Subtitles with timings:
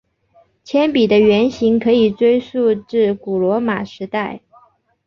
[0.63, 4.41] 铅笔的原型可以追溯至古罗马时代。